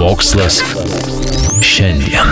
Mokslas 0.00 0.62
šiandien. 1.60 2.28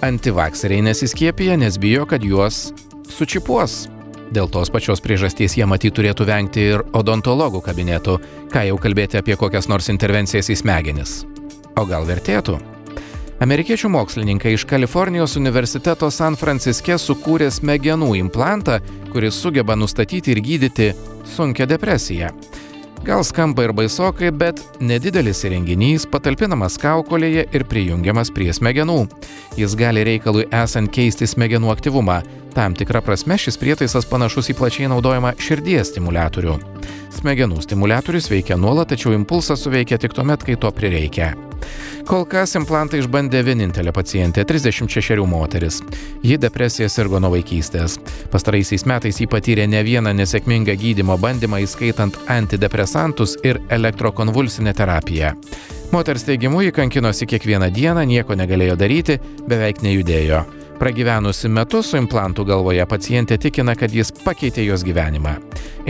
Antivakseriai 0.00 0.82
nesiskiepija, 0.82 1.56
nes 1.56 1.78
bijo, 1.78 2.04
kad 2.06 2.22
juos 2.22 2.68
sučipuos. 3.10 3.88
Dėl 4.30 4.46
tos 4.46 4.70
pačios 4.70 5.02
priežasties 5.02 5.56
jie 5.58 5.66
matyt 5.66 5.96
turėtų 5.98 6.28
vengti 6.28 6.68
ir 6.76 6.84
odontologų 6.94 7.64
kabinetų, 7.66 8.14
ką 8.54 8.62
jau 8.68 8.78
kalbėti 8.78 9.18
apie 9.18 9.34
kokias 9.40 9.66
nors 9.66 9.90
intervencijas 9.90 10.52
į 10.54 10.60
smegenis. 10.62 11.16
O 11.74 11.82
gal 11.82 12.06
vertėtų? 12.06 12.60
Amerikiečių 13.42 13.90
mokslininkai 13.90 14.54
iš 14.54 14.68
Kalifornijos 14.70 15.34
universiteto 15.40 16.12
San 16.14 16.38
Franciske 16.38 16.94
sukūrė 16.94 17.50
smegenų 17.50 18.14
implantą, 18.20 18.78
kuris 19.10 19.42
sugeba 19.42 19.74
nustatyti 19.74 20.30
ir 20.30 20.44
gydyti 20.46 20.92
sunkę 21.34 21.66
depresiją. 21.66 22.30
Gal 23.04 23.20
skamba 23.20 23.66
ir 23.66 23.72
baisokai, 23.76 24.30
bet 24.32 24.62
nedidelis 24.80 25.42
įrenginys 25.44 26.06
patalpinamas 26.08 26.78
kaukolėje 26.80 27.42
ir 27.52 27.64
prijungiamas 27.68 28.30
prie 28.32 28.48
smegenų. 28.56 29.02
Jis 29.60 29.74
gali 29.76 30.06
reikalui 30.08 30.46
esant 30.48 30.88
keisti 30.94 31.28
smegenų 31.28 31.68
aktyvumą. 31.74 32.22
Tam 32.54 32.74
tikra 32.74 33.00
prasme 33.02 33.34
šis 33.38 33.58
prietaisas 33.58 34.06
panašus 34.06 34.52
į 34.52 34.54
plačiai 34.58 34.90
naudojamą 34.92 35.32
širdies 35.42 35.90
stimulatorių. 35.90 36.54
Smegenų 37.14 37.58
stimulatorius 37.64 38.30
veikia 38.30 38.54
nuolat, 38.58 38.92
tačiau 38.92 39.14
impulsas 39.16 39.64
suveikia 39.66 39.98
tik 39.98 40.14
tuomet, 40.14 40.46
kai 40.46 40.54
to 40.60 40.70
prireikia. 40.74 41.32
Kol 42.06 42.26
kas 42.30 42.54
implantą 42.58 42.98
išbandė 43.00 43.40
vienintelė 43.42 43.90
pacientė- 43.96 44.44
36 44.50 45.26
moteris. 45.26 45.80
Ji 46.22 46.38
depresija 46.38 46.88
sirgo 46.88 47.18
nuo 47.18 47.30
vaikystės. 47.34 47.98
Pastaraisiais 48.30 48.86
metais 48.86 49.18
ji 49.18 49.26
patyrė 49.26 49.66
ne 49.68 49.82
vieną 49.82 50.14
nesėkmingą 50.14 50.76
gydimo 50.76 51.18
bandymą, 51.18 51.58
įskaitant 51.64 52.14
antidepresantus 52.28 53.36
ir 53.42 53.60
elektrokonvulsinę 53.68 54.74
terapiją. 54.74 55.32
Moters 55.92 56.22
teigimu, 56.24 56.62
ji 56.62 56.72
kankinosi 56.72 57.26
kiekvieną 57.26 57.70
dieną, 57.72 58.04
nieko 58.04 58.34
negalėjo 58.34 58.76
daryti, 58.76 59.18
beveik 59.48 59.82
nejudėjo. 59.82 60.63
Pragyvenusi 60.78 61.48
metus 61.48 61.90
su 61.90 61.96
implantu 61.96 62.44
galvoje 62.44 62.84
pacientė 62.90 63.38
tikina, 63.38 63.76
kad 63.78 63.92
jis 63.94 64.10
pakeitė 64.24 64.64
jos 64.66 64.82
gyvenimą. 64.84 65.36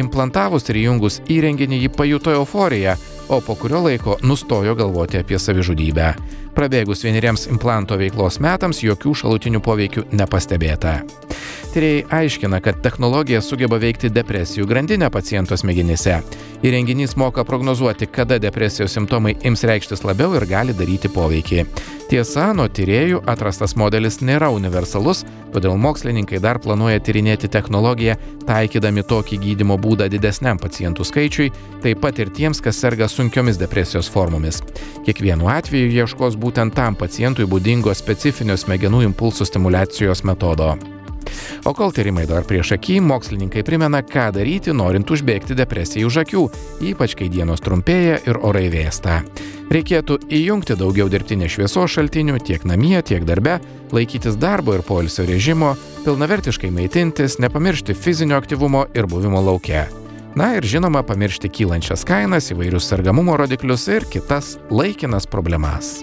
Implantavus 0.00 0.68
ir 0.68 0.82
įjungus 0.82 1.20
įrenginį 1.30 1.80
ji 1.84 1.90
pajuto 1.96 2.34
euforiją, 2.34 2.96
o 3.28 3.40
po 3.40 3.56
kurio 3.56 3.80
laiko 3.86 4.18
nustojo 4.22 4.74
galvoti 4.76 5.18
apie 5.22 5.38
savižudybę. 5.40 6.12
Prabėgus 6.54 7.02
vieneriems 7.06 7.48
implanto 7.50 7.96
veiklos 7.98 8.38
metams 8.44 8.82
jokių 8.84 9.14
šalutinių 9.22 9.62
poveikių 9.64 10.04
nepastebėta. 10.14 11.00
Tyrėjai 11.74 12.04
aiškina, 12.20 12.60
kad 12.62 12.82
technologija 12.84 13.40
sugeba 13.42 13.80
veikti 13.82 14.12
depresijų 14.12 14.68
grandinę 14.70 15.08
paciento 15.10 15.56
smegenyse. 15.58 16.20
Įrenginys 16.62 17.16
moka 17.16 17.44
prognozuoti, 17.44 18.06
kada 18.06 18.38
depresijos 18.38 18.94
simptomai 18.94 19.34
ims 19.44 19.64
reikštis 19.66 20.04
labiau 20.04 20.36
ir 20.38 20.46
gali 20.48 20.76
daryti 20.76 21.10
poveikį. 21.12 21.64
Tiesa, 22.08 22.50
nuo 22.56 22.66
tyriejų 22.68 23.22
atrastas 23.28 23.74
modelis 23.80 24.20
nėra 24.20 24.50
universalus, 24.52 25.24
todėl 25.54 25.78
mokslininkai 25.80 26.40
dar 26.44 26.60
planuoja 26.62 27.00
tyrinėti 27.00 27.48
technologiją, 27.50 28.16
taikydami 28.46 29.04
tokį 29.08 29.40
gydimo 29.44 29.78
būdą 29.80 30.10
didesniam 30.12 30.60
pacientų 30.60 31.08
skaičiui, 31.08 31.50
taip 31.82 32.02
pat 32.04 32.20
ir 32.20 32.32
tiems, 32.32 32.60
kas 32.64 32.80
serga 32.80 33.08
sunkiomis 33.08 33.60
depresijos 33.60 34.10
formomis. 34.12 34.60
Kiekvienu 35.08 35.48
atveju 35.52 35.90
ieškos 35.90 36.36
būtent 36.40 36.76
tam 36.76 36.94
pacientui 36.94 37.48
būdingo 37.48 37.94
specifinio 37.96 38.56
smegenų 38.60 39.06
impulsų 39.08 39.48
stimulacijos 39.48 40.24
metodo. 40.28 40.76
O 41.64 41.72
kol 41.72 41.94
tyrimai 41.96 42.26
dar 42.28 42.44
prieš 42.44 42.74
akį, 42.76 42.98
mokslininkai 43.08 43.62
primena, 43.64 44.02
ką 44.04 44.26
daryti, 44.36 44.74
norint 44.76 45.08
užbėgti 45.08 45.56
depresijai 45.56 46.04
už 46.04 46.18
akių, 46.20 46.42
ypač 46.90 47.14
kai 47.16 47.30
dienos 47.32 47.64
trumpėja 47.64 48.18
ir 48.28 48.36
orai 48.44 48.66
vėsta. 48.68 49.22
Reikėtų 49.72 50.18
įjungti 50.28 50.76
daugiau 50.76 51.08
dirbtinės 51.08 51.56
šviesos 51.56 51.96
šaltinių 51.96 52.36
tiek 52.44 52.68
namie, 52.68 52.98
tiek 53.00 53.24
darbe, 53.24 53.56
laikytis 53.96 54.36
darbo 54.36 54.76
ir 54.76 54.84
poilsio 54.84 55.24
režimo, 55.24 55.72
pilnavertiškai 56.04 56.68
maitintis, 56.68 57.40
nepamiršti 57.40 57.96
fizinio 57.96 58.36
aktyvumo 58.36 58.84
ir 58.92 59.08
buvimo 59.08 59.40
laukia. 59.40 59.88
Na 60.36 60.52
ir 60.58 60.68
žinoma, 60.68 61.00
pamiršti 61.06 61.48
kylančias 61.48 62.04
kainas, 62.04 62.52
įvairius 62.52 62.90
sergamumo 62.92 63.38
rodiklius 63.40 63.88
ir 63.88 64.04
kitas 64.12 64.58
laikinas 64.68 65.30
problemas. 65.30 66.02